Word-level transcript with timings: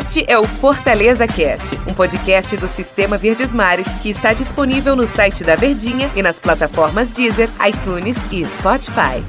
Este 0.00 0.24
é 0.26 0.38
o 0.38 0.44
Fortaleza 0.44 1.28
Cast, 1.28 1.76
um 1.86 1.92
podcast 1.92 2.56
do 2.56 2.66
Sistema 2.66 3.18
Verdes 3.18 3.52
Mares 3.52 3.86
que 4.02 4.08
está 4.08 4.32
disponível 4.32 4.96
no 4.96 5.06
site 5.06 5.44
da 5.44 5.54
Verdinha 5.54 6.10
e 6.16 6.22
nas 6.22 6.38
plataformas 6.38 7.12
Deezer, 7.12 7.50
iTunes 7.68 8.16
e 8.32 8.42
Spotify. 8.46 9.22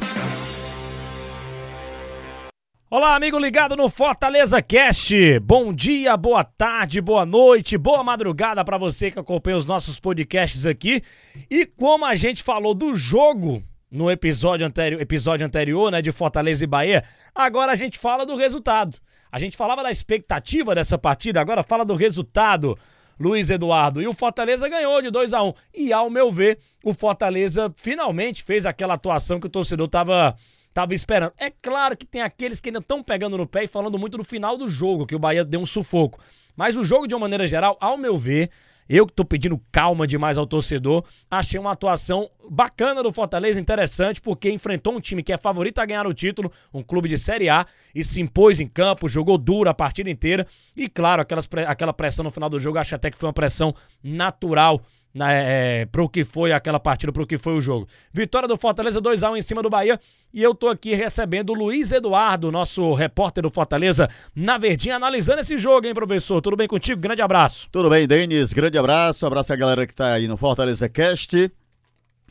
Olá, 2.89 3.17
amigo 3.17 3.37
ligado 3.37 3.75
no 3.75 3.89
Fortaleza 3.89 4.61
Cast. 4.61 5.39
Bom 5.41 5.73
dia, 5.73 6.15
boa 6.15 6.43
tarde, 6.43 7.01
boa 7.01 7.25
noite, 7.25 7.77
boa 7.77 8.01
madrugada 8.01 8.63
para 8.63 8.77
você 8.77 9.11
que 9.11 9.19
acompanha 9.19 9.57
os 9.57 9.65
nossos 9.65 9.99
podcasts 9.99 10.65
aqui. 10.65 11.01
E 11.49 11.65
como 11.65 12.05
a 12.05 12.15
gente 12.15 12.41
falou 12.41 12.73
do 12.73 12.95
jogo 12.95 13.61
no 13.91 14.09
episódio 14.09 14.65
anterior, 14.65 15.01
episódio 15.01 15.45
anterior, 15.45 15.91
né, 15.91 16.01
de 16.01 16.13
Fortaleza 16.13 16.63
e 16.63 16.67
Bahia, 16.67 17.03
agora 17.35 17.73
a 17.73 17.75
gente 17.75 17.99
fala 17.99 18.25
do 18.25 18.37
resultado. 18.37 18.97
A 19.31 19.39
gente 19.39 19.55
falava 19.55 19.81
da 19.81 19.91
expectativa 19.91 20.75
dessa 20.75 20.97
partida, 20.97 21.39
agora 21.39 21.63
fala 21.63 21.85
do 21.85 21.95
resultado. 21.95 22.77
Luiz 23.19 23.51
Eduardo. 23.51 24.01
E 24.01 24.07
o 24.07 24.13
Fortaleza 24.13 24.67
ganhou 24.67 24.99
de 24.99 25.11
2 25.11 25.31
a 25.33 25.43
1 25.43 25.47
um. 25.47 25.53
E 25.75 25.93
ao 25.93 26.09
meu 26.09 26.31
ver, 26.31 26.57
o 26.83 26.91
Fortaleza 26.91 27.71
finalmente 27.77 28.41
fez 28.43 28.65
aquela 28.65 28.95
atuação 28.95 29.39
que 29.39 29.45
o 29.45 29.49
torcedor 29.49 29.87
tava 29.87 30.35
tava 30.73 30.93
esperando. 30.93 31.33
É 31.37 31.49
claro 31.49 31.95
que 31.95 32.05
tem 32.05 32.21
aqueles 32.21 32.59
que 32.59 32.69
ainda 32.69 32.79
estão 32.79 33.03
pegando 33.03 33.37
no 33.37 33.45
pé 33.45 33.65
e 33.65 33.67
falando 33.67 33.99
muito 33.99 34.17
do 34.17 34.23
final 34.23 34.57
do 34.57 34.67
jogo, 34.67 35.05
que 35.05 35.15
o 35.15 35.19
Bahia 35.19 35.43
deu 35.43 35.59
um 35.59 35.65
sufoco. 35.65 36.19
Mas 36.55 36.75
o 36.77 36.83
jogo, 36.83 37.07
de 37.07 37.13
uma 37.13 37.21
maneira 37.21 37.45
geral, 37.45 37.77
ao 37.79 37.97
meu 37.97 38.17
ver, 38.17 38.49
eu 38.89 39.07
que 39.07 39.13
tô 39.13 39.23
pedindo 39.23 39.59
calma 39.71 40.05
demais 40.05 40.37
ao 40.37 40.45
torcedor, 40.45 41.03
achei 41.29 41.59
uma 41.59 41.71
atuação 41.71 42.29
bacana 42.49 43.01
do 43.01 43.13
Fortaleza, 43.13 43.59
interessante, 43.59 44.21
porque 44.21 44.51
enfrentou 44.51 44.93
um 44.93 44.99
time 44.99 45.23
que 45.23 45.31
é 45.31 45.37
favorito 45.37 45.79
a 45.79 45.85
ganhar 45.85 46.05
o 46.07 46.13
título, 46.13 46.51
um 46.73 46.83
clube 46.83 47.07
de 47.07 47.17
Série 47.17 47.49
A, 47.49 47.65
e 47.93 48.03
se 48.03 48.21
impôs 48.21 48.59
em 48.59 48.67
campo, 48.67 49.07
jogou 49.07 49.37
duro 49.37 49.69
a 49.69 49.73
partida 49.73 50.09
inteira. 50.09 50.45
E 50.75 50.87
claro, 50.87 51.21
aquelas, 51.21 51.47
aquela 51.67 51.93
pressão 51.93 52.23
no 52.23 52.31
final 52.31 52.49
do 52.49 52.59
jogo, 52.59 52.77
acho 52.77 52.95
até 52.95 53.09
que 53.09 53.17
foi 53.17 53.27
uma 53.27 53.33
pressão 53.33 53.73
natural 54.03 54.81
né, 55.13 55.81
é, 55.81 55.85
pro 55.85 56.07
que 56.07 56.23
foi 56.23 56.51
aquela 56.51 56.79
partida, 56.79 57.11
pro 57.11 57.27
que 57.27 57.37
foi 57.37 57.53
o 57.53 57.61
jogo. 57.61 57.87
Vitória 58.13 58.47
do 58.47 58.57
Fortaleza 58.57 59.01
2x1 59.01 59.37
em 59.37 59.41
cima 59.41 59.61
do 59.61 59.69
Bahia. 59.69 59.99
E 60.33 60.41
eu 60.41 60.55
tô 60.55 60.69
aqui 60.69 60.95
recebendo 60.95 61.49
o 61.49 61.53
Luiz 61.53 61.91
Eduardo, 61.91 62.51
nosso 62.51 62.93
repórter 62.93 63.43
do 63.43 63.51
Fortaleza, 63.51 64.07
na 64.33 64.57
Verdinha, 64.57 64.95
analisando 64.95 65.41
esse 65.41 65.57
jogo, 65.57 65.85
hein, 65.85 65.93
professor? 65.93 66.41
Tudo 66.41 66.55
bem 66.55 66.67
contigo? 66.67 67.01
Grande 67.01 67.21
abraço. 67.21 67.67
Tudo 67.69 67.89
bem, 67.89 68.07
Denis? 68.07 68.53
Grande 68.53 68.77
abraço. 68.77 69.25
Abraço 69.25 69.51
a 69.51 69.55
galera 69.57 69.85
que 69.85 69.93
tá 69.93 70.13
aí 70.13 70.27
no 70.27 70.37
Fortaleza 70.37 70.87
Cast. 70.87 71.51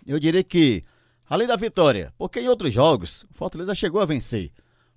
Eu 0.07 0.19
diria 0.19 0.43
que, 0.43 0.83
além 1.29 1.47
da 1.47 1.57
vitória, 1.57 2.13
porque 2.17 2.41
em 2.41 2.49
outros 2.49 2.73
jogos, 2.73 3.25
o 3.25 3.35
Fortaleza 3.35 3.75
chegou 3.75 4.01
a 4.01 4.07
vencer. 4.07 4.51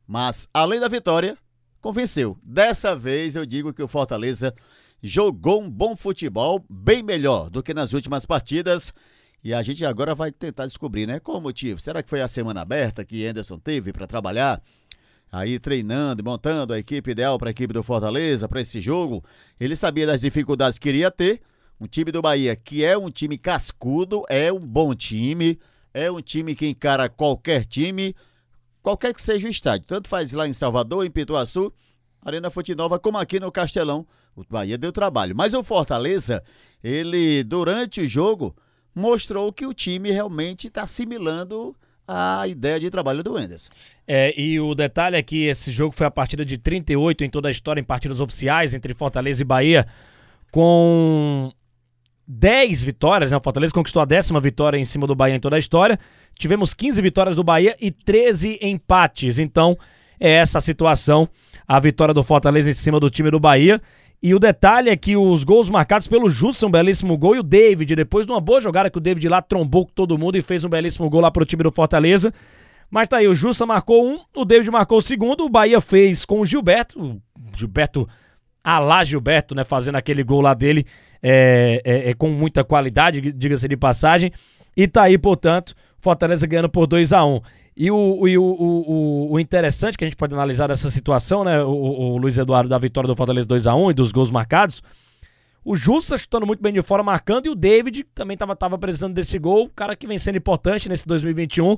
Mas, 0.08 0.48
além 0.54 0.80
da 0.80 0.88
vitória, 0.88 1.38
convenceu. 1.82 2.38
Dessa 2.42 2.96
vez 2.96 3.36
eu 3.36 3.46
digo 3.46 3.74
que 3.74 3.84
o 3.84 3.88
Fortaleza 3.88 4.56
jogou 5.04 5.62
um 5.62 5.70
bom 5.70 5.98
futebol, 5.98 6.66
bem 6.70 7.04
melhor 7.04 7.50
do 7.50 7.62
que 7.62 7.74
nas 7.74 7.92
últimas 7.92 8.26
partidas. 8.26 8.94
E 9.44 9.54
a 9.54 9.62
gente 9.62 9.84
agora 9.86 10.16
vai 10.16 10.32
tentar 10.32 10.66
descobrir, 10.66 11.06
né? 11.06 11.20
Qual 11.20 11.38
o 11.38 11.42
motivo? 11.42 11.78
Será 11.82 12.02
que 12.02 12.10
foi 12.10 12.22
a 12.22 12.28
semana 12.30 12.62
aberta 12.62 13.04
que 13.04 13.28
Anderson 13.28 13.60
teve 13.60 13.92
para 13.92 14.08
trabalhar? 14.08 14.64
Aí 15.30 15.60
treinando, 15.60 16.24
montando 16.24 16.72
a 16.72 16.80
equipe 16.80 17.12
ideal 17.12 17.38
para 17.38 17.50
a 17.50 17.52
equipe 17.52 17.74
do 17.74 17.84
Fortaleza, 17.84 18.48
para 18.48 18.62
esse 18.62 18.80
jogo. 18.80 19.22
Ele 19.60 19.76
sabia 19.76 20.08
das 20.08 20.22
dificuldades 20.22 20.78
que 20.80 20.88
iria 20.88 21.12
ter. 21.12 21.42
Um 21.82 21.88
time 21.88 22.10
do 22.10 22.22
Bahia 22.22 22.56
que 22.56 22.86
é 22.86 22.98
um 22.98 23.12
time 23.12 23.38
cascudo, 23.38 24.24
é 24.30 24.54
um 24.54 24.60
bom 24.60 24.96
time, 24.96 25.60
é 25.94 26.10
um 26.10 26.22
time 26.22 26.56
que 26.56 26.66
encara 26.66 27.10
qualquer 27.10 27.66
time, 27.66 28.16
qualquer 28.82 29.14
que 29.14 29.22
seja 29.22 29.48
o 29.48 29.52
estádio. 29.52 29.86
Tanto 29.86 30.08
faz 30.08 30.32
lá 30.32 30.48
em 30.48 30.54
Salvador, 30.54 31.06
em 31.06 31.12
Pituaçu, 31.12 31.74
Arena 32.22 32.50
Fonte 32.50 32.74
Nova, 32.74 32.98
como 32.98 33.18
aqui 33.18 33.38
no 33.38 33.52
Castelão. 33.52 34.08
O 34.36 34.44
Bahia 34.50 34.78
deu 34.78 34.92
trabalho. 34.92 35.36
Mas 35.36 35.54
o 35.54 35.64
Fortaleza, 35.64 36.44
ele, 36.84 37.44
durante 37.44 38.02
o 38.02 38.08
jogo, 38.08 38.56
mostrou 38.94 39.52
que 39.52 39.66
o 39.66 39.74
time 39.74 40.12
realmente 40.12 40.68
está 40.68 40.84
assimilando 40.84 41.76
a 42.08 42.48
ideia 42.48 42.80
de 42.80 42.90
trabalho 42.90 43.24
do 43.24 43.40
Enderson. 43.40 43.72
É, 44.08 44.38
e 44.40 44.60
o 44.60 44.76
detalhe 44.76 45.16
é 45.16 45.24
que 45.24 45.46
esse 45.46 45.72
jogo 45.72 45.94
foi 45.94 46.06
a 46.06 46.12
partida 46.12 46.44
de 46.44 46.58
38 46.58 47.24
em 47.24 47.30
toda 47.30 47.48
a 47.48 47.52
história, 47.52 47.80
em 47.80 47.84
partidas 47.84 48.20
oficiais 48.20 48.74
entre 48.74 48.94
Fortaleza 48.94 49.42
e 49.42 49.46
Bahia, 49.46 49.88
com 50.52 51.52
10 52.28 52.84
vitórias, 52.84 53.32
né? 53.32 53.38
O 53.38 53.42
Fortaleza 53.42 53.74
conquistou 53.74 54.02
a 54.02 54.06
décima 54.06 54.40
vitória 54.40 54.78
em 54.78 54.86
cima 54.86 55.08
do 55.08 55.16
Bahia 55.16 55.36
em 55.36 55.40
toda 55.40 55.56
a 55.56 55.60
história. 55.60 56.00
Tivemos 56.38 56.74
15 56.74 57.02
vitórias 57.02 57.36
do 57.36 57.44
Bahia 57.44 57.76
e 57.80 57.92
13 57.92 58.60
empates. 58.62 59.40
Então, 59.40 59.78
é 60.20 60.32
essa 60.32 60.58
a 60.58 60.62
situação. 60.62 61.28
A 61.66 61.80
vitória 61.80 62.14
do 62.14 62.24
Fortaleza 62.24 62.70
em 62.70 62.74
cima 62.74 63.00
do 63.00 63.10
time 63.10 63.32
do 63.32 63.40
Bahia. 63.40 63.82
E 64.24 64.34
o 64.34 64.40
detalhe 64.40 64.90
é 64.90 64.96
que 64.96 65.18
os 65.18 65.44
gols 65.44 65.68
marcados 65.68 66.08
pelo 66.08 66.30
Justo, 66.30 66.66
um 66.66 66.72
belíssimo 66.72 67.18
gol, 67.18 67.36
e 67.36 67.40
o 67.40 67.44
David, 67.44 67.94
depois 67.94 68.26
de 68.26 68.32
uma 68.32 68.40
boa 68.40 68.62
jogada 68.62 68.90
que 68.90 68.98
o 68.98 69.02
David 69.02 69.28
lá 69.28 69.42
trombou 69.42 69.86
com 69.86 69.92
todo 69.92 70.18
mundo 70.18 70.38
e 70.38 70.42
fez 70.42 70.64
um 70.64 70.70
belíssimo 70.70 71.10
gol 71.10 71.20
lá 71.20 71.30
pro 71.30 71.46
time 71.46 71.62
do 71.62 71.72
Fortaleza. 71.74 72.34
Mas 72.90 73.10
tá 73.10 73.18
aí, 73.18 73.28
o 73.28 73.36
Justa 73.36 73.66
marcou 73.66 74.08
um, 74.08 74.22
o 74.34 74.46
David 74.46 74.72
marcou 74.72 75.00
o 75.00 75.02
segundo, 75.02 75.44
o 75.44 75.50
Bahia 75.50 75.82
fez 75.82 76.24
com 76.24 76.40
o 76.40 76.46
Gilberto, 76.46 76.98
o 76.98 77.22
Gilberto, 77.54 78.08
alá 78.64 79.04
Gilberto, 79.04 79.54
né, 79.54 79.66
fazendo 79.66 79.96
aquele 79.96 80.24
gol 80.24 80.40
lá 80.40 80.54
dele 80.54 80.86
é, 81.22 81.82
é, 81.84 82.10
é 82.12 82.14
com 82.14 82.30
muita 82.30 82.64
qualidade, 82.64 83.20
diga-se 83.34 83.68
de 83.68 83.76
passagem. 83.76 84.32
E 84.78 84.88
tá 84.88 85.04
aí, 85.04 85.18
portanto, 85.18 85.76
Fortaleza 86.00 86.48
ganhando 86.48 86.70
por 86.70 86.88
2 86.88 87.12
a 87.12 87.26
1 87.26 87.36
um. 87.36 87.42
E 87.76 87.90
o, 87.90 87.96
o, 87.96 88.28
o, 88.28 89.32
o, 89.34 89.40
interessante 89.40 89.98
que 89.98 90.04
a 90.04 90.08
gente 90.08 90.16
pode 90.16 90.34
analisar 90.34 90.68
dessa 90.68 90.92
situação, 90.92 91.44
né? 91.44 91.64
O, 91.64 91.72
o 91.72 92.18
Luiz 92.18 92.38
Eduardo 92.38 92.70
da 92.70 92.78
vitória 92.78 93.08
do 93.08 93.16
Fortaleza 93.16 93.48
2x1 93.48 93.92
e 93.92 93.94
dos 93.94 94.12
gols 94.12 94.30
marcados. 94.30 94.84
O 95.66 95.76
Justa 95.76 96.18
chutando 96.18 96.46
muito 96.46 96.62
bem 96.62 96.74
de 96.74 96.82
fora, 96.82 97.02
marcando, 97.02 97.48
e 97.48 97.50
o 97.50 97.56
David 97.56 98.04
também 98.14 98.36
estava 98.36 98.56
tava 98.56 98.78
precisando 98.78 99.14
desse 99.14 99.40
gol. 99.40 99.66
O 99.66 99.70
cara 99.70 99.96
que 99.96 100.06
vem 100.06 100.20
sendo 100.20 100.38
importante 100.38 100.88
nesse 100.88 101.08
2021, 101.08 101.78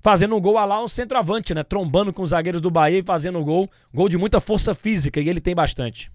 fazendo 0.00 0.36
um 0.36 0.40
gol 0.40 0.56
a 0.56 0.64
lá, 0.64 0.82
um 0.82 0.88
centroavante, 0.88 1.52
né? 1.52 1.62
Trombando 1.62 2.12
com 2.12 2.22
os 2.22 2.30
zagueiros 2.30 2.60
do 2.60 2.70
Bahia 2.70 3.00
e 3.00 3.02
fazendo 3.02 3.38
um 3.38 3.44
gol. 3.44 3.68
Gol 3.92 4.08
de 4.08 4.16
muita 4.16 4.40
força 4.40 4.74
física, 4.74 5.20
e 5.20 5.28
ele 5.28 5.40
tem 5.40 5.54
bastante. 5.54 6.10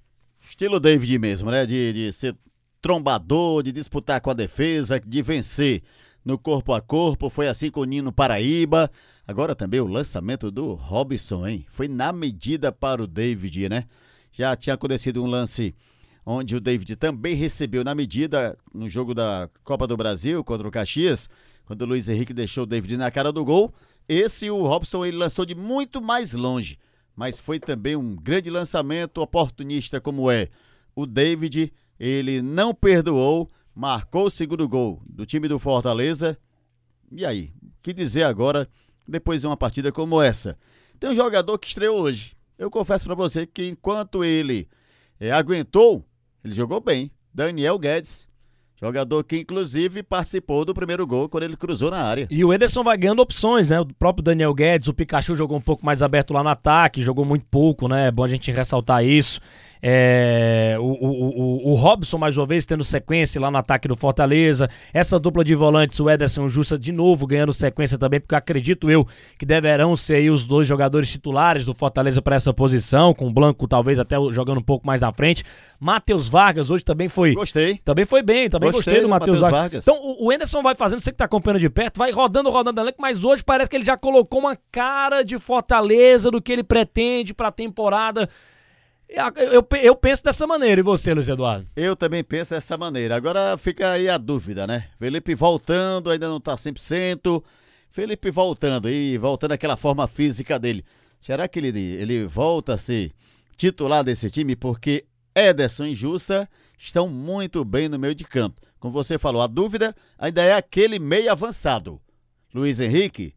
Estilo 0.48 0.80
David 0.80 1.20
mesmo, 1.20 1.52
né? 1.52 1.66
De, 1.66 1.94
de 1.94 2.14
ser 2.14 2.36
trombador, 2.82 3.62
de 3.62 3.72
disputar 3.72 4.22
com 4.22 4.30
a 4.30 4.34
defesa, 4.34 5.00
de 5.00 5.22
vencer 5.22 5.84
no 6.26 6.40
corpo 6.40 6.74
a 6.74 6.82
corpo, 6.82 7.30
foi 7.30 7.48
assim 7.48 7.70
com 7.70 7.82
o 7.82 7.86
Nino 7.86 8.12
Paraíba. 8.12 8.92
Agora 9.28 9.56
também 9.56 9.80
o 9.80 9.88
lançamento 9.88 10.50
do 10.50 10.74
Robson, 10.74 11.48
hein? 11.48 11.66
Foi 11.70 11.88
na 11.88 12.12
medida 12.12 12.72
para 12.72 13.04
o 13.04 13.08
David, 13.08 13.70
né? 13.70 13.86
Já 14.32 14.56
tinha 14.56 14.74
acontecido 14.74 15.24
um 15.24 15.28
lance 15.28 15.76
onde 16.26 16.56
o 16.56 16.60
David 16.60 16.96
também 16.96 17.36
recebeu 17.36 17.84
na 17.84 17.94
medida 17.94 18.58
no 18.74 18.90
jogo 18.90 19.14
da 19.14 19.48
Copa 19.64 19.86
do 19.86 19.96
Brasil 19.96 20.44
contra 20.44 20.68
o 20.68 20.72
Caxias, 20.72 21.30
quando 21.66 21.84
o 21.84 21.86
Luiz 21.86 22.10
Henrique 22.10 22.34
deixou 22.34 22.64
o 22.64 22.68
David 22.68 22.98
na 22.98 23.12
cara 23.12 23.32
do 23.32 23.46
gol. 23.46 23.72
Esse 24.10 24.50
o 24.50 24.66
Robson 24.66 25.06
ele 25.06 25.18
lançou 25.18 25.46
de 25.46 25.54
muito 25.54 26.02
mais 26.02 26.34
longe, 26.34 26.80
mas 27.16 27.40
foi 27.40 27.60
também 27.60 27.96
um 27.96 28.16
grande 28.16 28.50
lançamento 28.50 29.22
oportunista 29.22 30.02
como 30.02 30.30
é. 30.32 30.50
O 30.96 31.06
David, 31.06 31.72
ele 32.00 32.42
não 32.42 32.74
perdoou, 32.74 33.50
marcou 33.76 34.28
o 34.28 34.32
segundo 34.32 34.68
gol 34.68 35.02
do 35.06 35.26
time 35.26 35.48
do 35.50 35.60
Fortaleza. 35.60 36.38
E 37.12 37.26
aí, 37.26 37.52
o 37.62 37.72
que 37.84 37.94
dizer 37.94 38.24
agora 38.24 38.68
depois 39.08 39.42
de 39.42 39.48
uma 39.48 39.58
partida 39.58 39.92
como 39.92 40.22
essa? 40.22 40.58
Tem 41.00 41.10
um 41.10 41.16
jogador 41.16 41.58
que 41.60 41.68
estreou 41.68 42.00
hoje. 42.00 42.36
Eu 42.58 42.72
confesso 42.72 43.04
para 43.04 43.14
você 43.14 43.46
que 43.46 43.68
enquanto 43.68 44.24
ele 44.24 44.68
é, 45.20 45.30
aguentou, 45.32 46.06
ele 46.44 46.54
jogou 46.54 46.80
bem. 46.80 47.12
Daniel 47.34 47.78
Guedes, 47.78 48.30
jogador 48.80 49.22
que 49.26 49.40
inclusive 49.40 50.02
participou 50.02 50.64
do 50.64 50.74
primeiro 50.74 51.06
gol 51.06 51.28
quando 51.28 51.44
ele 51.44 51.58
cruzou 51.58 51.92
na 51.92 52.02
área. 52.02 52.28
E 52.32 52.46
o 52.46 52.54
Ederson 52.54 52.82
vai 52.82 52.98
ganhando 52.98 53.22
opções, 53.22 53.70
né? 53.70 53.82
O 53.82 53.86
próprio 53.88 54.24
Daniel 54.24 54.54
Guedes, 54.54 54.88
o 54.88 54.94
Pikachu 54.94 55.36
jogou 55.36 55.58
um 55.58 55.62
pouco 55.62 55.86
mais 55.86 56.02
aberto 56.02 56.34
lá 56.34 56.42
no 56.42 56.48
ataque, 56.48 57.04
jogou 57.04 57.26
muito 57.26 57.46
pouco, 57.52 57.90
né? 57.90 58.08
É 58.08 58.12
bom 58.12 58.24
a 58.24 58.28
gente 58.30 58.50
ressaltar 58.54 59.04
isso. 59.04 59.42
É, 59.88 60.78
o, 60.80 60.84
o, 60.84 61.68
o, 61.68 61.72
o, 61.74 61.76
Robson, 61.76 62.18
mais 62.18 62.36
uma 62.36 62.48
vez, 62.48 62.66
tendo 62.66 62.84
sequência 62.84 63.40
lá 63.40 63.52
no 63.52 63.58
ataque 63.60 63.88
do 63.88 63.96
Fortaleza. 63.96 64.68
Essa 64.92 65.20
dupla 65.20 65.44
de 65.44 65.54
volantes, 65.54 66.00
o 66.00 66.10
Ederson 66.10 66.50
Justa, 66.50 66.76
de 66.76 66.92
novo 66.92 67.28
ganhando 67.28 67.54
sequência 67.54 67.96
também, 67.96 68.20
porque 68.20 68.34
acredito 68.34 68.90
eu 68.90 69.08
que 69.38 69.46
deverão 69.46 69.96
ser 69.96 70.16
aí 70.16 70.32
os 70.32 70.44
dois 70.44 70.68
jogadores 70.68 71.12
titulares 71.12 71.68
do 71.68 71.76
Fortaleza 71.76 72.20
para 72.20 72.36
essa 72.36 72.52
posição, 72.52 73.14
com 73.14 73.28
o 73.28 73.32
Blanco 73.32 73.68
talvez 73.68 74.00
até 74.00 74.16
jogando 74.32 74.58
um 74.58 74.64
pouco 74.64 74.88
mais 74.88 75.02
na 75.02 75.14
frente. 75.14 75.44
Matheus 75.80 76.28
Vargas 76.28 76.72
hoje 76.72 76.84
também 76.84 77.08
foi. 77.08 77.36
Gostei. 77.36 77.80
Também 77.86 78.06
foi 78.06 78.24
bem, 78.24 78.50
também 78.50 78.72
gostei, 78.72 78.92
gostei 78.92 79.04
do 79.04 79.10
Matheus 79.10 79.38
Vargas. 79.40 79.60
Vargas. 79.60 79.88
Então 79.88 80.02
o, 80.02 80.28
o 80.28 80.64
vai 80.64 80.74
fazendo, 80.74 81.00
você 81.00 81.12
que 81.12 81.18
tá 81.20 81.26
acompanhando 81.26 81.60
de 81.60 81.70
perto, 81.70 82.00
vai 82.00 82.12
rodando, 82.12 82.50
rodando 82.50 82.82
elenco, 82.82 83.00
mas 83.00 83.24
hoje 83.24 83.44
parece 83.44 83.70
que 83.70 83.76
ele 83.76 83.86
já 83.86 83.96
colocou 83.96 84.40
uma 84.40 84.58
cara 84.72 85.22
de 85.22 85.38
Fortaleza 85.38 86.32
do 86.32 86.42
que 86.42 86.52
ele 86.52 86.64
pretende 86.64 87.36
para 87.36 87.50
a 87.50 87.52
temporada. 87.52 88.28
Eu, 89.08 89.66
eu, 89.82 89.96
penso 89.96 90.24
dessa 90.24 90.48
maneira, 90.48 90.82
e 90.82 90.84
você, 90.84 91.14
Luiz 91.14 91.30
Eduardo? 91.30 91.68
Eu 91.76 91.96
também 91.96 92.24
penso 92.24 92.52
dessa 92.52 92.78
maneira. 92.78 93.16
Agora 93.16 93.58
fica 93.58 93.92
aí 93.92 94.10
a 94.10 94.18
dúvida, 94.18 94.66
né? 94.66 94.90
Felipe 94.98 95.36
voltando, 95.36 96.10
ainda 96.10 96.28
não 96.28 96.40
tá 96.40 96.56
100%. 96.56 97.44
Felipe 97.92 98.32
voltando 98.32 98.90
e 98.90 99.18
voltando 99.18 99.52
àquela 99.54 99.78
forma 99.78 100.08
física 100.08 100.60
dele. 100.60 100.84
Será 101.22 101.48
que 101.48 101.60
ele, 101.60 101.80
ele 101.80 102.26
volta 102.26 102.74
a 102.74 102.78
ser 102.78 103.14
titular 103.56 104.04
desse 104.04 104.30
time, 104.30 104.56
porque 104.56 105.06
Ederson 105.34 105.86
e 105.86 105.96
Jussa 105.96 106.50
estão 106.78 107.08
muito 107.08 107.64
bem 107.64 107.88
no 107.88 108.00
meio 108.00 108.16
de 108.16 108.24
campo. 108.24 108.62
Como 108.80 108.94
você 108.94 109.18
falou, 109.18 109.42
a 109.42 109.48
dúvida 109.48 109.96
ainda 110.18 110.44
é 110.44 110.54
aquele 110.54 111.00
meio 111.00 111.32
avançado. 111.32 112.02
Luiz 112.54 112.80
Henrique, 112.80 113.34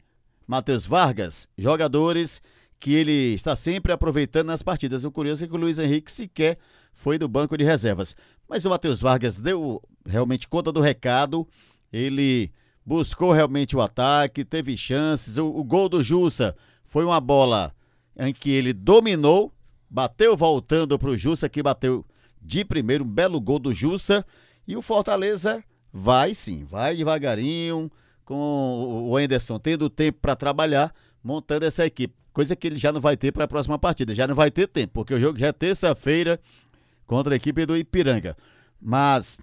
Matheus 0.47 0.87
Vargas, 0.87 1.49
jogadores 1.57 2.43
que 2.81 2.95
ele 2.95 3.35
está 3.35 3.57
sempre 3.57 3.93
aproveitando 3.93 4.47
nas 4.49 4.63
partidas. 4.63 5.05
O 5.05 5.11
curioso 5.11 5.45
é 5.45 5.49
que 5.49 5.55
o 5.55 5.59
Luiz 5.59 5.79
Henrique 5.79 6.13
sequer 6.13 6.59
foi 6.93 7.19
do 7.19 7.29
banco 7.29 7.57
de 7.57 7.65
reservas. 7.65 8.15
Mas 8.49 8.65
o 8.65 8.71
Matheus 8.71 9.01
Vargas 9.01 9.39
deu 9.39 9.83
realmente 10.07 10.49
conta 10.49 10.73
do 10.73 10.81
recado. 10.81 11.47
Ele 11.93 12.51
buscou 12.85 13.33
realmente 13.33 13.77
o 13.77 13.81
ataque, 13.81 14.45
teve 14.45 14.77
chances. 14.77 15.39
O, 15.39 15.47
o 15.47 15.65
gol 15.65 15.89
do 15.89 16.03
Jussa 16.03 16.57
foi 16.87 17.05
uma 17.05 17.21
bola 17.21 17.75
em 18.17 18.33
que 18.33 18.51
ele 18.51 18.73
dominou, 18.73 19.53
bateu 19.89 20.37
voltando 20.37 20.99
para 20.99 21.11
o 21.11 21.17
Jussa, 21.17 21.49
que 21.49 21.63
bateu 21.63 22.05
de 22.41 22.65
primeiro, 22.65 23.05
um 23.05 23.09
belo 23.09 23.41
gol 23.41 23.59
do 23.59 23.73
Jussa. 23.73 24.25
E 24.67 24.77
o 24.77 24.83
Fortaleza 24.83 25.63
vai 25.93 26.35
sim, 26.35 26.65
vai 26.65 26.97
devagarinho, 26.97 27.91
com 28.25 29.07
o 29.09 29.19
Enderson 29.19 29.59
tendo 29.59 29.89
tempo 29.89 30.19
para 30.21 30.37
trabalhar, 30.37 30.95
montando 31.29 31.67
essa 31.67 31.85
equipe. 31.85 32.15
Coisa 32.33 32.57
que 32.57 32.67
ele 32.67 32.77
já 32.77 32.91
não 32.91 33.03
vai 33.03 33.19
ter 33.19 33.33
para 33.33 33.45
a 33.45 33.49
próxima 33.49 33.79
partida, 33.79 34.15
já 34.15 34.27
não 34.27 34.35
vai 34.35 34.51
ter 34.51 34.67
tempo, 34.67 34.95
porque 34.95 35.13
o 35.13 35.21
jogo 35.21 35.39
já 35.39 35.49
é 35.49 35.53
terça-feira 35.53 36.41
contra 37.07 37.35
a 37.35 37.37
equipe 37.37 37.67
do 37.67 37.77
Ipiranga. 37.77 38.35
Mas 38.81 39.39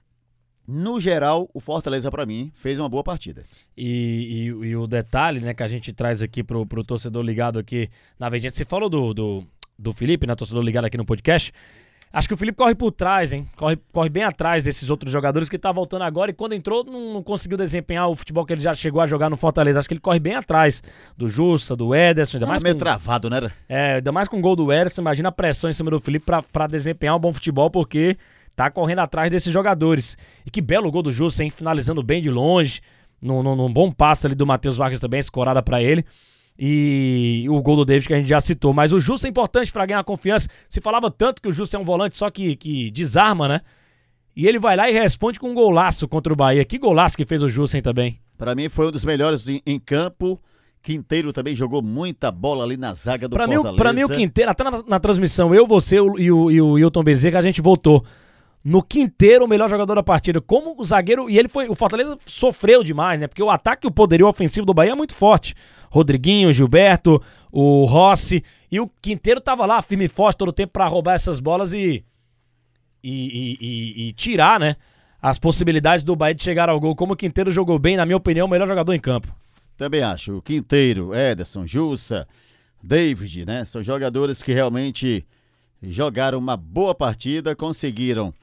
no 0.68 1.00
geral, 1.00 1.48
o 1.54 1.60
Fortaleza, 1.60 2.10
para 2.10 2.26
mim, 2.26 2.52
fez 2.56 2.80
uma 2.80 2.90
boa 2.90 3.04
partida. 3.04 3.44
E, 3.78 4.50
e, 4.64 4.68
e, 4.70 4.76
o 4.76 4.88
detalhe 4.88 5.40
né, 5.40 5.54
que 5.54 5.62
a 5.62 5.68
gente 5.68 5.94
traz 5.94 6.24
aqui 6.24 6.44
pro, 6.44 6.66
pro 6.66 6.84
torcedor 6.84 7.24
ligado 7.24 7.60
aqui 7.60 7.88
na 8.18 8.30
Verdinha, 8.30 8.50
você 8.50 8.66
falou 8.66 8.90
do, 8.90 9.14
do, 9.14 9.44
do 9.78 9.94
Felipe, 9.94 10.26
né, 10.26 10.34
torcedor 10.34 10.64
ligado 10.64 10.86
aqui 10.86 10.98
no 10.98 11.06
podcast. 11.06 11.54
Acho 12.16 12.30
que 12.30 12.34
o 12.34 12.38
Felipe 12.38 12.58
corre 12.58 12.74
por 12.74 12.94
trás, 12.94 13.34
hein? 13.34 13.46
Corre, 13.58 13.78
corre 13.92 14.08
bem 14.08 14.24
atrás 14.24 14.64
desses 14.64 14.90
outros 14.90 15.12
jogadores 15.12 15.50
que 15.50 15.60
tá 15.60 15.70
voltando 15.70 16.04
agora 16.04 16.32
e 16.32 16.34
quando 16.34 16.54
entrou 16.54 16.82
não, 16.82 17.16
não, 17.16 17.22
conseguiu 17.22 17.58
desempenhar 17.58 18.08
o 18.08 18.16
futebol 18.16 18.46
que 18.46 18.54
ele 18.54 18.62
já 18.62 18.74
chegou 18.74 19.02
a 19.02 19.08
jogar 19.08 19.30
no 19.30 19.36
Fortaleza. 19.36 19.80
Acho 19.80 19.90
que 19.90 19.96
ele 19.96 20.00
corre 20.00 20.18
bem 20.18 20.34
atrás 20.34 20.82
do 21.18 21.28
Jussa, 21.28 21.76
do 21.76 21.94
Ederson, 21.94 22.38
ainda 22.38 22.46
ah, 22.46 22.48
mais 22.48 22.64
meio 22.64 22.74
com, 22.76 22.80
travado, 22.80 23.30
né? 23.30 23.52
É, 23.68 23.96
ainda 23.96 24.14
mais 24.14 24.30
com 24.30 24.38
o 24.38 24.42
gol 24.42 24.56
do 24.56 24.72
Ederson. 24.72 25.02
Imagina 25.02 25.28
a 25.28 25.32
pressão 25.32 25.70
em 25.70 25.74
cima 25.74 25.92
do 25.92 26.00
Felipe 26.00 26.26
para 26.54 26.68
desempenhar 26.68 27.18
um 27.18 27.20
bom 27.20 27.34
futebol, 27.34 27.70
porque 27.70 28.18
tá 28.56 28.72
correndo 28.72 29.00
atrás 29.00 29.30
desses 29.30 29.52
jogadores. 29.52 30.18
E 30.46 30.50
que 30.50 30.62
belo 30.62 30.90
gol 30.90 31.04
do 31.04 31.12
Jussa, 31.12 31.44
hein? 31.44 31.50
Finalizando 31.50 32.02
bem 32.02 32.22
de 32.22 32.30
longe, 32.30 32.80
num, 33.22 33.44
num, 33.44 33.58
num 33.58 33.74
bom 33.74 33.92
passe 33.92 34.26
ali 34.26 34.36
do 34.36 34.46
Matheus 34.46 34.78
Vargas 34.78 35.02
também, 35.02 35.20
escorada 35.20 35.62
para 35.62 35.84
ele 35.84 36.06
e 36.58 37.46
o 37.50 37.62
gol 37.62 37.76
do 37.76 37.86
David 37.86 38.08
que 38.08 38.14
a 38.14 38.18
gente 38.18 38.30
já 38.30 38.40
citou. 38.40 38.74
Mas 38.74 38.94
o 38.94 39.00
Justo 39.00 39.28
é 39.28 39.30
importante 39.30 39.72
para 39.72 39.86
ganhar 39.86 40.04
confiança. 40.04 40.48
Se 40.70 40.80
falava 40.80 41.12
tanto 41.12 41.42
que 41.42 41.48
o 41.48 41.52
Justo 41.52 41.76
é 41.76 41.80
um 41.80 41.84
volante 41.84 42.16
só 42.16 42.30
que, 42.30 42.56
que 42.56 42.90
desarma, 42.92 43.48
né? 43.48 43.62
E 44.36 44.48
ele 44.48 44.60
vai 44.60 44.76
lá 44.76 44.90
e 44.90 44.94
responde 44.94 45.40
com 45.40 45.50
um 45.50 45.54
golaço 45.54 46.08
contra 46.08 46.32
o 46.32 46.36
Bahia. 46.36 46.66
Que 46.66 46.78
golaço 46.78 47.16
que 47.16 47.26
fez 47.26 47.42
o 47.42 47.48
Jussen 47.48 47.82
também. 47.82 48.20
Para 48.38 48.54
mim 48.54 48.68
foi 48.68 48.88
um 48.88 48.92
dos 48.92 49.06
melhores 49.06 49.48
em, 49.48 49.62
em, 49.66 49.80
campo. 49.80 50.42
Quinteiro 50.82 51.32
também 51.32 51.56
jogou 51.56 51.82
muita 51.82 52.32
bola 52.32 52.64
ali 52.66 52.76
na 52.76 52.94
zaga 52.94 53.30
do 53.30 53.36
pra 53.36 53.46
Fortaleza. 53.46 53.72
Mim, 53.72 53.78
pra 53.78 53.94
mim 53.94 54.04
o 54.04 54.10
Quinteiro, 54.10 54.52
até 54.52 54.64
na, 54.64 54.84
na 54.86 55.00
transmissão, 55.00 55.56
eu, 55.56 55.66
você 55.66 55.96
e 55.96 56.32
o, 56.32 56.52
e 56.52 56.62
o 56.62 56.78
Hilton 56.78 57.04
Bezerra, 57.04 57.40
a 57.40 57.42
gente 57.42 57.62
voltou. 57.62 58.06
No 58.62 58.84
Quinteiro, 58.84 59.46
o 59.46 59.48
melhor 59.48 59.70
jogador 59.70 59.96
da 59.96 60.04
partida. 60.04 60.42
Como 60.42 60.76
o 60.78 60.84
zagueiro. 60.84 61.30
E 61.30 61.38
ele 61.38 61.48
foi. 61.48 61.70
O 61.70 61.76
Fortaleza 61.76 62.18
sofreu 62.26 62.84
demais, 62.84 63.20
né? 63.20 63.28
Porque 63.28 63.42
o 63.42 63.50
ataque 63.50 63.88
e 63.88 63.90
o 63.90 63.92
poderio 63.92 64.28
ofensivo 64.28 64.66
do 64.66 64.74
Bahia 64.74 64.92
é 64.92 64.96
muito 64.96 65.14
forte. 65.14 65.56
Rodriguinho, 65.96 66.52
Gilberto, 66.52 67.22
o 67.50 67.86
Rossi. 67.86 68.44
E 68.70 68.82
o 68.82 68.90
Quinteiro 69.02 69.40
tava 69.40 69.66
lá, 69.66 69.82
firme 69.82 70.06
e 70.06 70.10
forte, 70.10 70.38
todo 70.38 70.50
o 70.50 70.54
tempo 70.54 70.74
para 70.74 70.88
roubar 70.88 71.14
essas 71.14 71.40
bolas 71.40 71.72
e 71.72 72.04
e, 73.02 73.12
e, 73.12 73.58
e, 73.62 74.08
e, 74.08 74.14
tirar, 74.14 74.60
né? 74.60 74.76
As 75.22 75.38
possibilidades 75.38 76.04
do 76.04 76.16
Bahia 76.16 76.34
de 76.34 76.44
chegar 76.44 76.70
ao 76.70 76.80
gol. 76.80 76.96
Como 76.96 77.14
o 77.14 77.16
Quinteiro 77.16 77.52
jogou 77.52 77.78
bem, 77.78 77.96
na 77.96 78.06
minha 78.06 78.18
opinião, 78.18 78.48
o 78.48 78.50
melhor 78.50 78.68
jogador 78.68 78.94
em 78.94 79.00
campo. 79.00 79.34
Também 79.78 80.02
acho. 80.02 80.38
O 80.38 80.42
Quinteiro, 80.42 81.14
Ederson, 81.14 81.68
Jussa, 81.68 82.28
David, 82.84 83.46
né? 83.46 83.64
São 83.64 83.84
jogadores 83.84 84.42
que 84.42 84.54
realmente 84.54 85.24
jogaram 85.84 86.40
uma 86.40 86.58
boa 86.58 86.96
partida, 86.96 87.56
conseguiram 87.56 88.34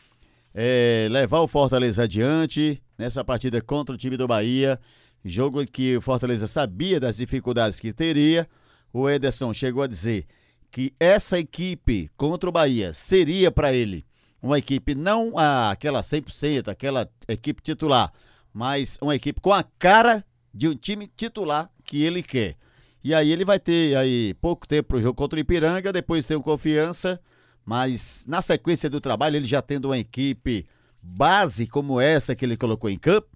é, 0.55 1.09
levar 1.11 1.41
o 1.41 1.49
Fortaleza 1.49 2.05
adiante 2.05 2.81
nessa 2.97 3.25
partida 3.25 3.61
contra 3.61 3.95
o 3.95 3.99
time 3.99 4.17
do 4.17 4.29
Bahia. 4.29 4.79
Jogo 5.25 5.65
que 5.67 5.97
o 5.97 6.01
Fortaleza 6.01 6.47
sabia 6.47 6.99
das 6.99 7.17
dificuldades 7.17 7.79
que 7.79 7.93
teria. 7.93 8.49
O 8.93 9.09
Ederson 9.09 9.53
chegou 9.53 9.83
a 9.83 9.87
dizer 9.87 10.27
que 10.71 10.93
essa 10.99 11.39
equipe 11.39 12.11
contra 12.17 12.49
o 12.49 12.53
Bahia 12.53 12.93
seria 12.93 13.51
para 13.51 13.73
ele 13.73 14.05
uma 14.43 14.59
equipe 14.59 14.95
não 14.95 15.39
aquela 15.39 16.01
100%, 16.01 16.69
aquela 16.69 17.09
equipe 17.29 17.63
titular, 17.63 18.13
mas 18.53 18.99
uma 19.01 19.15
equipe 19.15 19.41
com 19.41 19.53
a 19.53 19.63
cara 19.63 20.25
de 20.53 20.69
um 20.69 20.75
time 20.75 21.07
titular 21.07 21.71
que 21.85 22.03
ele 22.03 22.23
quer. 22.23 22.57
E 23.05 23.15
aí 23.15 23.31
ele 23.31 23.45
vai 23.45 23.61
ter 23.61 23.97
aí 23.97 24.35
pouco 24.35 24.67
tempo 24.67 24.89
para 24.89 24.97
o 24.97 25.03
jogo 25.03 25.15
contra 25.15 25.37
o 25.37 25.41
Ipiranga, 25.41 25.93
depois 25.93 26.27
tem 26.27 26.37
o 26.37 26.43
confiança, 26.43 27.21
mas 27.65 28.25
na 28.27 28.43
sequência 28.43 28.91
do 28.91 29.01
trabalho, 29.01 29.37
ele 29.37 29.45
já 29.45 29.63
tendo 29.63 29.87
uma 29.87 29.99
equipe 29.99 30.67
base 31.01 31.67
como 31.67 32.01
essa 32.01 32.35
que 32.35 32.45
ele 32.45 32.57
colocou 32.57 32.91
em 32.91 32.99
campo, 32.99 33.29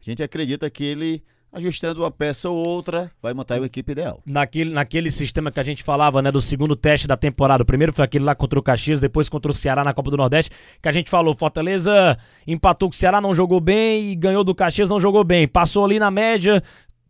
a 0.00 0.04
gente 0.04 0.22
acredita 0.22 0.68
que 0.68 0.84
ele 0.84 1.22
ajustando 1.54 2.02
uma 2.02 2.10
peça 2.10 2.50
ou 2.50 2.56
outra, 2.56 3.10
vai 3.22 3.32
montar 3.32 3.54
a 3.54 3.64
equipe 3.64 3.92
ideal. 3.92 4.20
Naquele, 4.26 4.70
naquele 4.70 5.10
sistema 5.10 5.52
que 5.52 5.60
a 5.60 5.62
gente 5.62 5.82
falava, 5.82 6.20
né, 6.20 6.30
do 6.32 6.40
segundo 6.40 6.74
teste 6.74 7.06
da 7.06 7.16
temporada, 7.16 7.62
o 7.62 7.66
primeiro 7.66 7.92
foi 7.92 8.04
aquele 8.04 8.24
lá 8.24 8.34
contra 8.34 8.58
o 8.58 8.62
Caxias, 8.62 9.00
depois 9.00 9.28
contra 9.28 9.50
o 9.50 9.54
Ceará 9.54 9.84
na 9.84 9.94
Copa 9.94 10.10
do 10.10 10.16
Nordeste, 10.16 10.50
que 10.82 10.88
a 10.88 10.92
gente 10.92 11.08
falou, 11.08 11.34
Fortaleza 11.34 12.18
empatou 12.46 12.88
com 12.88 12.94
o 12.94 12.96
Ceará, 12.96 13.20
não 13.20 13.32
jogou 13.34 13.60
bem, 13.60 14.10
e 14.10 14.14
ganhou 14.16 14.42
do 14.42 14.54
Caxias, 14.54 14.88
não 14.88 14.98
jogou 14.98 15.22
bem. 15.22 15.46
Passou 15.46 15.84
ali 15.84 15.98
na 15.98 16.10
média, 16.10 16.62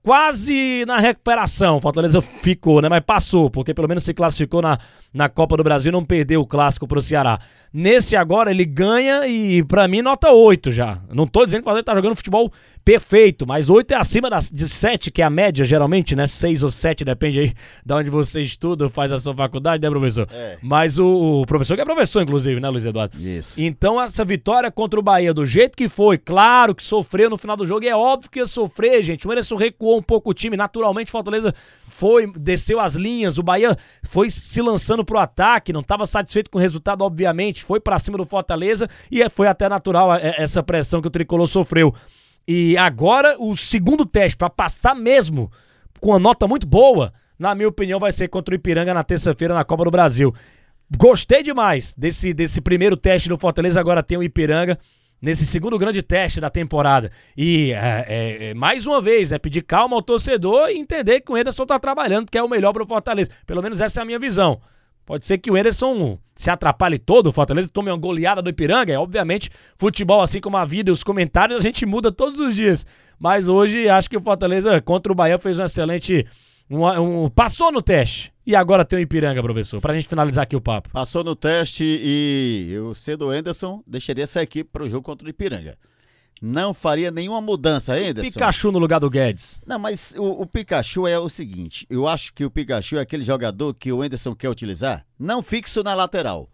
quase 0.05 0.85
na 0.87 0.99
recuperação. 0.99 1.81
Fortaleza 1.81 2.21
ficou, 2.21 2.83
né? 2.83 2.91
Mas 2.91 3.03
passou, 3.05 3.49
porque 3.49 3.73
pelo 3.73 3.89
menos 3.89 4.05
se 4.05 4.12
classificou 4.12 4.61
na, 4.61 4.79
na 5.15 5.31
Copa 5.31 5.56
do 5.56 5.65
Brasil 5.65 5.89
e 5.89 5.93
não 5.93 6.05
perdeu 6.05 6.43
o 6.43 6.47
clássico 6.47 6.87
pro 6.87 7.01
Ceará. 7.01 7.41
Nesse 7.73 8.15
agora 8.15 8.51
ele 8.51 8.67
ganha 8.67 9.27
e 9.27 9.65
para 9.65 9.89
mim 9.89 10.03
nota 10.03 10.31
8 10.31 10.71
já. 10.71 11.01
Não 11.11 11.27
tô 11.27 11.45
dizendo 11.47 11.62
que 11.62 11.65
o 11.65 11.71
Fortaleza 11.71 11.85
tá 11.85 11.95
jogando 11.95 12.17
futebol 12.17 12.53
perfeito, 12.85 13.47
mas 13.47 13.71
8 13.71 13.93
é 13.93 13.97
acima 13.97 14.29
das, 14.29 14.51
de 14.51 14.69
7, 14.69 15.11
que 15.11 15.23
é 15.23 15.25
a 15.25 15.31
média 15.31 15.65
geralmente, 15.65 16.15
né? 16.15 16.27
6 16.27 16.62
ou 16.62 16.71
7, 16.71 17.03
depende 17.03 17.41
aí 17.41 17.55
de 17.85 17.95
onde 17.95 18.11
você 18.11 18.43
estuda, 18.43 18.91
faz 18.91 19.11
a 19.11 19.19
sua 19.19 19.35
faculdade, 19.35 19.83
né, 19.83 19.89
professor? 19.89 20.29
É. 20.31 20.59
Mas 20.62 20.99
o, 20.99 21.41
o, 21.41 21.47
professor 21.47 21.77
que 21.77 21.81
é 21.81 21.85
professor, 21.85 22.23
inclusive, 22.23 22.61
né, 22.61 22.69
Luiz 22.69 22.84
Eduardo? 22.84 23.19
Isso. 23.19 23.63
Então 23.63 24.01
essa 24.01 24.23
vitória 24.25 24.70
contra 24.70 25.01
o 25.01 25.03
Bahia, 25.03 25.32
do 25.32 25.46
jeito 25.46 25.77
que 25.77 25.89
foi, 25.89 26.19
claro 26.19 26.75
que 26.75 26.82
sofreu 26.82 27.31
no 27.31 27.39
final 27.39 27.56
do 27.56 27.67
jogo, 27.67 27.84
e 27.84 27.89
é 27.89 27.96
óbvio 27.96 28.31
que 28.31 28.39
ia 28.39 28.46
sofrer, 28.46 29.03
gente. 29.03 29.27
O 29.27 29.32
Emerson 29.32 29.56
recuou 29.56 29.94
um 29.96 30.03
pouco 30.03 30.31
o 30.31 30.34
time, 30.34 30.56
naturalmente 30.56 31.10
Fortaleza 31.10 31.55
foi, 31.89 32.31
desceu 32.32 32.81
as 32.81 32.94
linhas, 32.94 33.39
o 33.39 33.43
Bahia 33.43 33.77
foi 34.05 34.31
se 34.31 34.60
lançando 34.60 35.05
pro 35.05 35.19
ataque, 35.19 35.72
não 35.72 35.81
estava 35.81 36.06
satisfeito 36.06 36.51
com 36.51 36.58
o 36.58 36.60
resultado, 36.60 37.03
obviamente, 37.03 37.65
foi 37.65 37.81
para 37.81 37.98
cima 37.98 38.19
do 38.19 38.27
Fortaleza 38.27 38.89
e 39.10 39.22
é, 39.22 39.29
foi 39.29 39.46
até 39.46 39.69
natural 39.69 40.15
é, 40.15 40.34
essa 40.39 40.63
pressão 40.63 41.01
que 41.01 41.08
o 41.08 41.10
Tricolor 41.10 41.46
sofreu. 41.46 41.94
E 42.46 42.77
agora 42.77 43.36
o 43.39 43.56
segundo 43.56 44.05
teste 44.05 44.36
para 44.36 44.51
passar 44.51 44.94
mesmo 44.94 45.51
com 46.01 46.10
uma 46.10 46.19
nota 46.19 46.46
muito 46.46 46.67
boa, 46.67 47.13
na 47.39 47.55
minha 47.55 47.69
opinião, 47.69 47.98
vai 47.98 48.13
ser 48.13 48.29
contra 48.29 48.53
o 48.53 48.56
Ipiranga 48.56 48.94
na 48.94 49.03
terça-feira 49.03 49.55
na 49.55 49.65
Copa 49.65 49.84
do 49.84 49.91
Brasil. 49.91 50.34
Gostei 50.96 51.43
demais 51.43 51.94
desse, 51.94 52.32
desse 52.32 52.60
primeiro 52.60 52.96
teste 52.96 53.29
do 53.29 53.39
Fortaleza, 53.39 53.81
agora 53.81 54.03
tem 54.03 54.19
o 54.19 54.22
Ipiranga 54.22 54.79
nesse 55.25 55.47
segundo 55.47 55.79
grande 55.79 56.03
teste 56.03 56.39
da 56.39 56.51
temporada. 56.51 57.11
E 57.35 57.73
é, 57.73 58.05
é, 58.07 58.51
é, 58.51 58.55
mais 58.55 58.87
uma 58.87 59.01
vez, 59.01 59.33
é 59.33 59.39
pedir 59.39 59.63
calma 59.63 59.97
ao 59.97 60.03
torcedor 60.03 60.69
e 60.69 60.79
entender 60.79 61.23
que 61.23 61.33
o 61.33 61.37
Ederson 61.37 61.65
tá 61.65 61.79
trabalhando, 61.79 62.31
que 62.31 62.37
é 62.37 62.43
o 62.43 62.49
melhor 62.49 62.75
pro 62.75 62.87
Fortaleza. 62.87 63.31
Pelo 63.47 63.63
menos 63.63 63.81
essa 63.81 64.01
é 64.01 64.03
a 64.03 64.05
minha 64.05 64.19
visão. 64.19 64.61
Pode 65.07 65.25
ser 65.25 65.39
que 65.39 65.51
o 65.51 65.57
Ederson 65.57 66.19
se 66.37 66.51
atrapalhe 66.51 66.99
todo, 66.99 67.29
o 67.29 67.33
Fortaleza 67.33 67.71
tome 67.73 67.91
uma 67.91 67.97
goleada 67.97 68.43
do 68.43 68.51
Ipiranga. 68.51 68.93
É, 68.93 68.99
obviamente, 68.99 69.51
futebol, 69.79 70.21
assim 70.21 70.41
como 70.41 70.59
a 70.59 70.65
vida 70.67 70.91
e 70.91 70.93
os 70.93 71.03
comentários, 71.03 71.59
a 71.59 71.63
gente 71.63 71.87
muda 71.87 72.13
todos 72.13 72.39
os 72.39 72.55
dias. 72.55 72.87
Mas 73.19 73.49
hoje 73.49 73.89
acho 73.89 74.11
que 74.11 74.19
o 74.19 74.21
Fortaleza 74.21 74.79
contra 74.83 75.11
o 75.11 75.15
Bahia 75.15 75.39
fez 75.39 75.59
um 75.59 75.65
excelente. 75.65 76.27
Um, 76.71 77.25
um, 77.25 77.31
passou 77.31 77.71
no 77.71 77.83
teste. 77.83 78.33
E 78.47 78.55
agora 78.55 78.85
tem 78.85 78.99
o 78.99 79.03
Ipiranga, 79.03 79.43
professor, 79.43 79.81
pra 79.81 79.94
gente 79.94 80.09
finalizar 80.09 80.44
aqui 80.44 80.56
o 80.56 80.61
papo. 80.61 80.91
Passou 80.91 81.25
no 81.25 81.35
teste 81.35 81.85
e 81.85 82.75
o 82.79 83.31
Anderson, 83.31 83.83
deixaria 83.87 84.25
essa 84.25 84.43
equipe 84.43 84.69
para 84.71 84.83
o 84.85 84.89
jogo 84.89 85.03
contra 85.03 85.27
o 85.27 85.31
Ipiranga 85.31 85.79
não 86.44 86.75
faria 86.75 87.11
nenhuma 87.11 87.41
mudança, 87.41 87.94
Anderson. 87.94 88.33
Pikachu 88.33 88.71
no 88.71 88.79
lugar 88.79 89.01
do 89.01 89.09
Guedes. 89.09 89.63
Não, 89.67 89.79
mas 89.79 90.15
o, 90.17 90.43
o, 90.43 90.47
Pikachu 90.47 91.06
é 91.06 91.19
o 91.19 91.29
seguinte: 91.29 91.87
eu 91.89 92.06
acho 92.06 92.33
que 92.35 92.44
o 92.44 92.51
Pikachu 92.51 92.99
é 92.99 93.01
aquele 93.01 93.23
jogador 93.23 93.73
que 93.73 93.91
o 93.91 94.03
Anderson 94.03 94.35
quer 94.35 94.51
utilizar, 94.51 95.06
não 95.19 95.43
fixo 95.43 95.83
na 95.83 95.94
lateral. 95.94 96.51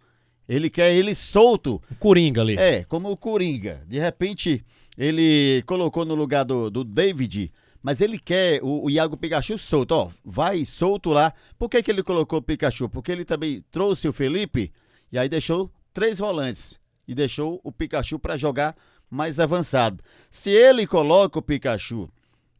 Ele 0.47 0.69
quer 0.69 0.93
ele 0.93 1.13
solto. 1.13 1.81
O 1.89 1.95
Coringa 1.95 2.41
ali. 2.41 2.57
É, 2.57 2.83
como 2.85 3.11
o 3.11 3.17
Coringa. 3.17 3.83
De 3.87 3.99
repente, 3.99 4.65
ele 4.97 5.63
colocou 5.65 6.03
no 6.03 6.15
lugar 6.15 6.43
do, 6.43 6.69
do 6.69 6.83
David 6.83 7.51
mas 7.81 8.01
ele 8.01 8.19
quer 8.19 8.61
o, 8.63 8.85
o 8.85 8.89
Iago 8.89 9.17
Pikachu 9.17 9.57
solto, 9.57 9.91
ó, 9.93 10.11
vai 10.23 10.65
solto 10.65 11.09
lá. 11.09 11.33
Por 11.57 11.69
que, 11.69 11.81
que 11.81 11.91
ele 11.91 12.03
colocou 12.03 12.39
o 12.39 12.41
Pikachu? 12.41 12.87
Porque 12.87 13.11
ele 13.11 13.25
também 13.25 13.63
trouxe 13.71 14.07
o 14.07 14.13
Felipe 14.13 14.71
e 15.11 15.17
aí 15.17 15.27
deixou 15.27 15.71
três 15.93 16.19
volantes 16.19 16.79
e 17.07 17.15
deixou 17.15 17.59
o 17.63 17.71
Pikachu 17.71 18.19
para 18.19 18.37
jogar 18.37 18.75
mais 19.09 19.39
avançado. 19.39 20.03
Se 20.29 20.49
ele 20.51 20.85
coloca 20.85 21.39
o 21.39 21.41
Pikachu 21.41 22.09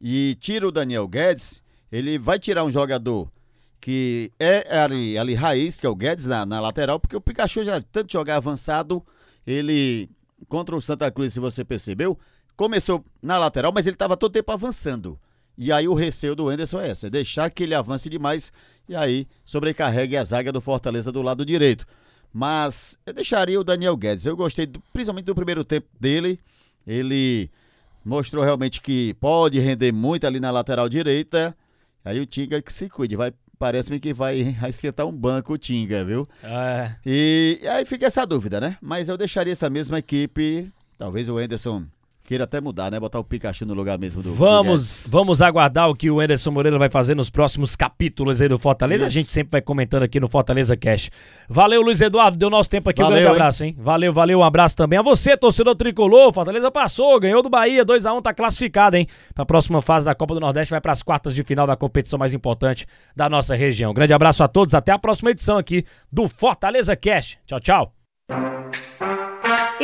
e 0.02 0.36
tira 0.40 0.68
o 0.68 0.72
Daniel 0.72 1.08
Guedes, 1.08 1.64
ele 1.92 2.18
vai 2.18 2.40
tirar 2.40 2.64
um 2.64 2.72
jogador 2.72 3.32
que 3.80 4.32
é 4.40 4.78
ali, 4.78 5.18
ali 5.18 5.34
raiz, 5.34 5.76
que 5.76 5.86
é 5.86 5.90
o 5.90 5.96
Guedes 5.96 6.26
na, 6.26 6.46
na 6.46 6.60
lateral, 6.60 7.00
porque 7.00 7.16
o 7.16 7.22
Pikachu 7.22 7.64
já 7.64 7.82
tanto 7.82 8.12
jogar 8.12 8.38
avançado, 8.38 9.04
ele 9.46 10.10
contra 10.48 10.76
o 10.76 10.82
Santa 10.82 11.10
Cruz, 11.12 11.34
se 11.34 11.40
você 11.40 11.64
percebeu, 11.64 12.18
começou 12.62 13.04
na 13.24 13.40
lateral, 13.40 13.72
mas 13.74 13.88
ele 13.88 13.96
estava 13.96 14.16
todo 14.16 14.34
tempo 14.34 14.52
avançando. 14.52 15.20
E 15.58 15.72
aí 15.72 15.88
o 15.88 15.96
receio 15.96 16.36
do 16.36 16.54
Enderson 16.54 16.80
é 16.80 16.90
essa, 16.90 17.08
é 17.08 17.10
deixar 17.10 17.50
que 17.50 17.64
ele 17.64 17.74
avance 17.74 18.08
demais 18.08 18.54
e 18.88 18.96
aí 18.96 19.28
sobrecarregue 19.44 20.16
a 20.16 20.24
zaga 20.24 20.52
do 20.52 20.62
Fortaleza 20.62 21.12
do 21.12 21.24
lado 21.24 21.44
direito. 21.44 21.88
Mas 22.32 23.00
eu 23.04 23.14
deixaria 23.14 23.60
o 23.60 23.64
Daniel 23.64 23.98
Guedes. 23.98 24.28
Eu 24.28 24.38
gostei 24.38 24.68
do, 24.68 24.80
principalmente 24.94 25.26
do 25.26 25.34
primeiro 25.34 25.66
tempo 25.66 25.88
dele. 26.00 26.40
Ele 26.86 27.50
mostrou 28.06 28.44
realmente 28.44 28.80
que 28.80 29.16
pode 29.16 29.60
render 29.60 29.92
muito 29.92 30.28
ali 30.28 30.40
na 30.40 30.52
lateral 30.52 30.88
direita. 30.88 31.58
Aí 32.06 32.20
o 32.20 32.28
Tinga 32.28 32.62
que 32.62 32.72
se 32.72 32.88
cuide, 32.90 33.16
vai 33.16 33.34
parece-me 33.58 34.00
que 34.00 34.14
vai 34.14 34.56
esquentar 34.70 35.08
um 35.08 35.12
banco 35.12 35.54
o 35.54 35.58
Tinga, 35.58 36.06
viu? 36.06 36.30
É. 36.44 36.96
E, 37.04 37.60
e 37.60 37.68
aí 37.68 37.86
fica 37.86 38.06
essa 38.06 38.24
dúvida, 38.24 38.62
né? 38.62 38.78
Mas 38.80 39.10
eu 39.10 39.18
deixaria 39.18 39.52
essa 39.52 39.68
mesma 39.68 39.98
equipe, 39.98 40.72
talvez 41.00 41.28
o 41.28 41.42
Enderson 41.42 41.88
queira 42.32 42.46
até 42.46 42.62
mudar, 42.62 42.90
né? 42.90 42.98
Botar 42.98 43.20
o 43.20 43.26
Pikachu 43.26 43.66
no 43.66 43.74
lugar 43.74 44.00
mesmo 44.00 44.24
do. 44.24 44.34
Vamos, 44.34 45.04
do 45.06 45.12
vamos 45.12 45.42
aguardar 45.42 45.90
o 45.90 45.96
que 45.96 46.10
o 46.10 46.22
Anderson 46.22 46.50
Moreira 46.50 46.80
vai 46.80 46.90
fazer 46.90 47.14
nos 47.14 47.30
próximos 47.30 47.76
capítulos 47.76 48.42
aí 48.42 48.48
do 48.48 48.58
Fortaleza. 48.58 49.06
Isso. 49.06 49.18
A 49.18 49.22
gente 49.22 49.30
sempre 49.30 49.52
vai 49.52 49.62
comentando 49.62 50.04
aqui 50.04 50.18
no 50.18 50.30
Fortaleza 50.30 50.78
Cash. 50.78 51.10
Valeu, 51.50 51.82
Luiz 51.82 52.00
Eduardo. 52.00 52.38
Deu 52.38 52.50
nosso 52.50 52.70
tempo 52.70 52.90
aqui. 52.90 53.02
Valeu, 53.02 53.18
um 53.18 53.22
grande 53.22 53.36
abraço, 53.36 53.66
hein? 53.66 53.76
Valeu, 53.78 54.14
valeu. 54.14 54.40
Um 54.40 54.44
abraço 54.44 54.78
também 54.78 54.98
a 54.98 55.02
você, 55.02 55.36
torcedor 55.36 55.76
tricolor. 55.76 56.32
Fortaleza 56.32 56.72
passou, 56.72 57.20
ganhou 57.20 57.44
do 57.44 57.50
Bahia, 57.50 57.86
2x1, 57.86 58.22
tá 58.22 58.34
classificado, 58.34 58.96
hein? 58.96 59.08
Pra 59.36 59.46
próxima 59.46 59.82
fase 59.82 60.06
da 60.06 60.16
Copa 60.16 60.34
do 60.34 60.40
Nordeste, 60.40 60.72
vai 60.72 60.80
para 60.80 60.94
as 60.94 61.04
quartas 61.04 61.36
de 61.36 61.44
final 61.44 61.68
da 61.68 61.76
competição 61.76 62.18
mais 62.18 62.34
importante 62.34 62.88
da 63.14 63.28
nossa 63.28 63.56
região. 63.56 63.94
Grande 63.94 64.14
abraço 64.14 64.42
a 64.42 64.48
todos. 64.48 64.74
Até 64.74 64.94
a 64.94 65.00
próxima 65.00 65.32
edição 65.32 65.58
aqui 65.58 65.84
do 66.10 66.30
Fortaleza 66.30 66.96
Cash. 66.96 67.38
Tchau, 67.46 67.60
tchau. 67.60 67.94